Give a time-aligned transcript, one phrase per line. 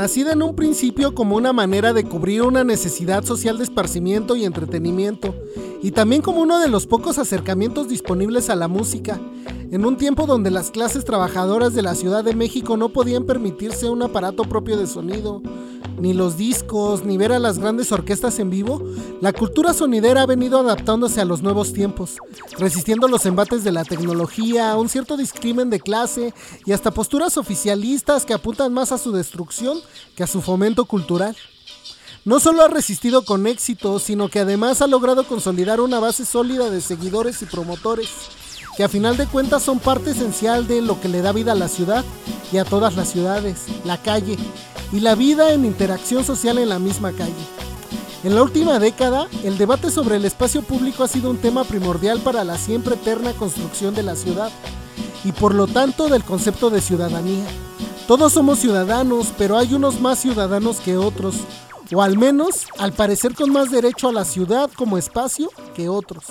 [0.00, 4.46] nacida en un principio como una manera de cubrir una necesidad social de esparcimiento y
[4.46, 5.34] entretenimiento,
[5.82, 9.20] y también como uno de los pocos acercamientos disponibles a la música,
[9.70, 13.90] en un tiempo donde las clases trabajadoras de la Ciudad de México no podían permitirse
[13.90, 15.42] un aparato propio de sonido,
[16.00, 18.82] ni los discos, ni ver a las grandes orquestas en vivo,
[19.20, 22.16] la cultura sonidera ha venido adaptándose a los nuevos tiempos,
[22.58, 26.32] resistiendo los embates de la tecnología, un cierto discrimen de clase
[26.64, 29.78] y hasta posturas oficialistas que apuntan más a su destrucción
[30.16, 31.36] que a su fomento cultural.
[32.24, 36.68] No solo ha resistido con éxito, sino que además ha logrado consolidar una base sólida
[36.70, 38.08] de seguidores y promotores,
[38.76, 41.56] que a final de cuentas son parte esencial de lo que le da vida a
[41.56, 42.04] la ciudad
[42.52, 44.36] y a todas las ciudades, la calle,
[44.92, 47.32] y la vida en interacción social en la misma calle.
[48.22, 52.20] En la última década, el debate sobre el espacio público ha sido un tema primordial
[52.20, 54.50] para la siempre eterna construcción de la ciudad
[55.24, 57.46] y por lo tanto del concepto de ciudadanía.
[58.06, 61.36] Todos somos ciudadanos, pero hay unos más ciudadanos que otros,
[61.94, 66.24] o al menos, al parecer con más derecho a la ciudad como espacio que otros.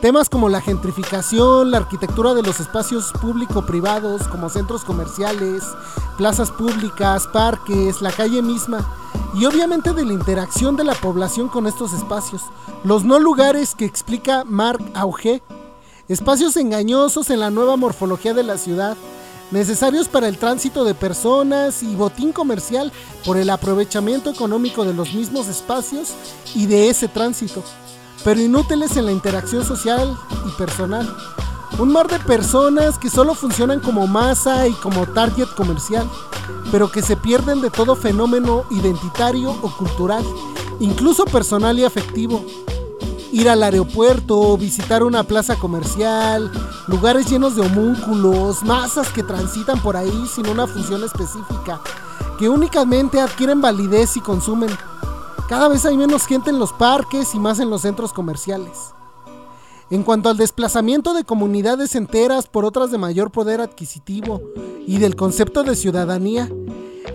[0.00, 5.64] Temas como la gentrificación, la arquitectura de los espacios público-privados como centros comerciales,
[6.16, 8.88] plazas públicas, parques, la calle misma
[9.34, 12.42] y obviamente de la interacción de la población con estos espacios.
[12.84, 15.42] Los no lugares que explica Marc Auge,
[16.08, 18.96] espacios engañosos en la nueva morfología de la ciudad,
[19.50, 22.92] necesarios para el tránsito de personas y botín comercial
[23.26, 26.14] por el aprovechamiento económico de los mismos espacios
[26.54, 27.64] y de ese tránsito
[28.24, 30.16] pero inútiles en la interacción social
[30.46, 31.08] y personal.
[31.78, 36.08] Un mar de personas que solo funcionan como masa y como target comercial,
[36.72, 40.24] pero que se pierden de todo fenómeno identitario o cultural,
[40.80, 42.44] incluso personal y afectivo.
[43.30, 46.50] Ir al aeropuerto, visitar una plaza comercial,
[46.88, 51.80] lugares llenos de homúnculos, masas que transitan por ahí sin una función específica,
[52.38, 54.70] que únicamente adquieren validez y consumen
[55.48, 58.92] cada vez hay menos gente en los parques y más en los centros comerciales.
[59.90, 64.42] En cuanto al desplazamiento de comunidades enteras por otras de mayor poder adquisitivo
[64.86, 66.50] y del concepto de ciudadanía,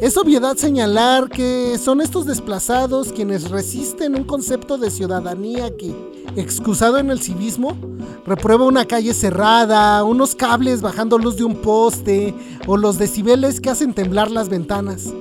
[0.02, 5.94] es obviedad señalar que son estos desplazados quienes resisten un concepto de ciudadanía que,
[6.36, 7.78] excusado en el civismo,
[8.26, 12.34] reprueba una calle cerrada, unos cables bajando luz de un poste
[12.66, 15.14] o los decibeles que hacen temblar las ventanas.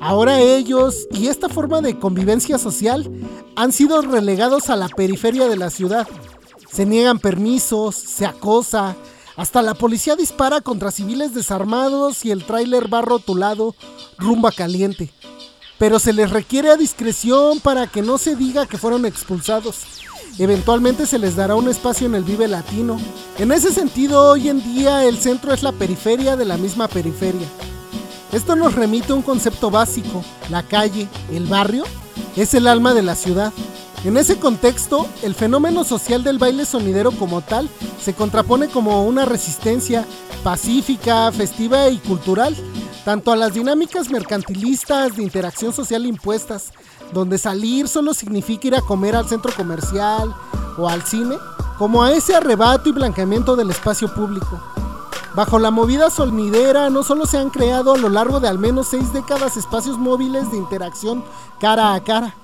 [0.00, 3.10] Ahora ellos y esta forma de convivencia social
[3.54, 6.06] han sido relegados a la periferia de la ciudad.
[6.70, 8.96] Se niegan permisos, se acosa,
[9.36, 13.74] hasta la policía dispara contra civiles desarmados y el tráiler va rotulado
[14.18, 15.12] rumba caliente.
[15.78, 19.82] Pero se les requiere a discreción para que no se diga que fueron expulsados.
[20.38, 22.98] Eventualmente se les dará un espacio en el Vive Latino.
[23.38, 27.46] En ese sentido, hoy en día el centro es la periferia de la misma periferia.
[28.36, 30.22] Esto nos remite a un concepto básico.
[30.50, 31.84] La calle, el barrio,
[32.36, 33.50] es el alma de la ciudad.
[34.04, 37.66] En ese contexto, el fenómeno social del baile sonidero como tal
[37.98, 40.04] se contrapone como una resistencia
[40.44, 42.54] pacífica, festiva y cultural,
[43.06, 46.74] tanto a las dinámicas mercantilistas de interacción social impuestas,
[47.14, 50.34] donde salir solo significa ir a comer al centro comercial
[50.76, 51.36] o al cine,
[51.78, 54.75] como a ese arrebato y blanqueamiento del espacio público.
[55.36, 58.86] Bajo la movida sonidera no solo se han creado a lo largo de al menos
[58.86, 61.22] seis décadas espacios móviles de interacción
[61.60, 62.34] cara a cara,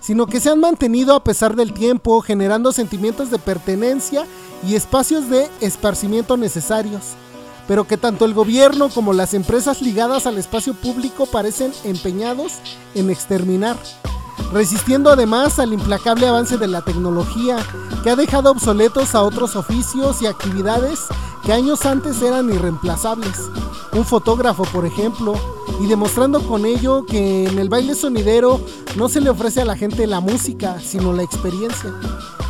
[0.00, 4.24] sino que se han mantenido a pesar del tiempo, generando sentimientos de pertenencia
[4.66, 7.02] y espacios de esparcimiento necesarios,
[7.68, 12.54] pero que tanto el gobierno como las empresas ligadas al espacio público parecen empeñados
[12.94, 13.76] en exterminar
[14.52, 17.58] resistiendo además al implacable avance de la tecnología
[18.02, 21.00] que ha dejado obsoletos a otros oficios y actividades
[21.52, 23.50] años antes eran irreemplazables.
[23.92, 25.34] Un fotógrafo, por ejemplo,
[25.80, 28.60] y demostrando con ello que en el baile sonidero
[28.96, 31.92] no se le ofrece a la gente la música, sino la experiencia.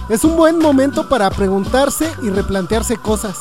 [0.09, 3.39] Es un buen momento para preguntarse y replantearse cosas,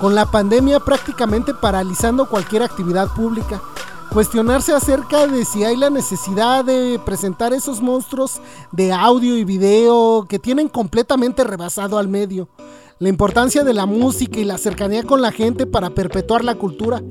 [0.00, 3.60] con la pandemia prácticamente paralizando cualquier actividad pública
[4.10, 8.40] cuestionarse acerca de si hay la necesidad de presentar esos monstruos
[8.72, 12.48] de audio y video que tienen completamente rebasado al medio,
[13.00, 17.02] la importancia de la música y la cercanía con la gente para perpetuar la cultura,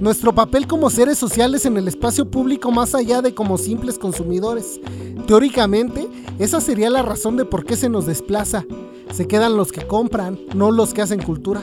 [0.00, 4.80] nuestro papel como seres sociales en el espacio público más allá de como simples consumidores.
[5.28, 6.08] Teóricamente,
[6.40, 8.66] esa sería la razón de por qué se nos desplaza.
[9.12, 11.62] Se quedan los que compran, no los que hacen cultura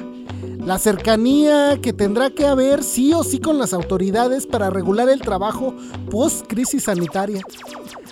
[0.65, 5.21] la cercanía que tendrá que haber sí o sí con las autoridades para regular el
[5.21, 5.75] trabajo
[6.09, 7.43] post-crisis sanitaria.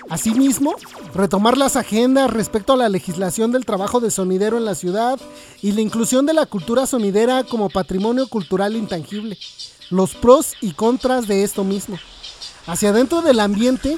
[0.10, 0.76] Asimismo,
[1.14, 5.20] retomar las agendas respecto a la legislación del trabajo de sonidero en la ciudad
[5.62, 9.38] y la inclusión de la cultura sonidera como patrimonio cultural intangible.
[9.90, 11.98] Los pros y contras de esto mismo.
[12.66, 13.98] hacia adentro del ambiente,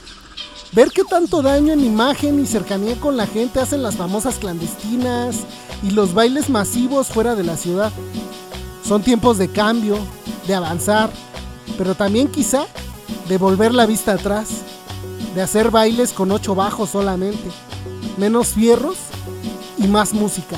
[0.73, 5.37] ver qué tanto daño en imagen y cercanía con la gente hacen las famosas clandestinas
[5.83, 7.91] y los bailes masivos fuera de la ciudad.
[8.83, 9.97] Son tiempos de cambio,
[10.47, 11.11] de avanzar,
[11.77, 12.65] pero también quizá
[13.27, 14.63] de volver la vista atrás,
[15.35, 17.51] de hacer bailes con ocho bajos solamente,
[18.17, 18.95] menos fierros
[19.77, 20.57] y más música.